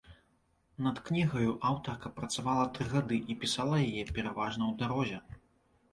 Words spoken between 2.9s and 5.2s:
гады і пісала яе пераважна ў дарозе.